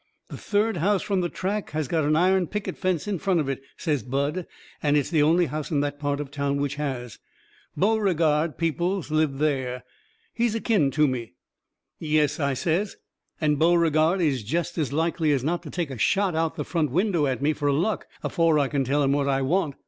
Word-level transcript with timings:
"The 0.29 0.37
third 0.37 0.77
house 0.77 1.03
from 1.03 1.21
the 1.21 1.29
track 1.29 1.69
has 1.77 1.87
got 1.87 2.05
an 2.05 2.15
iron 2.15 2.47
picket 2.47 2.75
fence 2.75 3.07
in 3.07 3.19
front 3.19 3.39
of 3.39 3.47
it," 3.47 3.61
says 3.77 4.01
Bud, 4.01 4.47
"and 4.81 4.97
it's 4.97 5.11
the 5.11 5.21
only 5.21 5.45
house 5.45 5.69
in 5.69 5.81
that 5.81 5.99
part 5.99 6.19
of 6.19 6.31
town 6.31 6.59
which 6.59 6.73
has. 6.77 7.19
Beauregard 7.77 8.57
Peoples 8.57 9.11
lives 9.11 9.37
there. 9.37 9.83
He 10.33 10.47
is 10.47 10.59
kin 10.63 10.89
to 10.89 11.07
me." 11.07 11.33
"Yes," 11.99 12.39
I 12.39 12.55
says, 12.55 12.97
"and 13.39 13.59
Beauregard 13.59 14.21
is 14.21 14.41
jest 14.43 14.75
as 14.79 14.91
likely 14.91 15.31
as 15.33 15.43
not 15.43 15.61
going 15.61 15.71
to 15.71 15.75
take 15.75 15.91
a 15.91 15.99
shot 15.99 16.33
out 16.33 16.53
of 16.53 16.57
the 16.57 16.63
front 16.65 16.89
window 16.89 17.27
at 17.27 17.39
me, 17.43 17.53
fur 17.53 17.71
luck, 17.71 18.07
afore 18.23 18.57
I 18.57 18.69
can 18.69 18.83
tell 18.83 19.03
him 19.03 19.11
what 19.11 19.27
I 19.27 19.43
want. 19.43 19.75